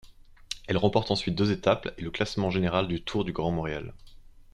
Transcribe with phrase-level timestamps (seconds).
[0.67, 3.93] Elle remporte ensuite deux étapes et le classement général du Tour du Grand Montréal.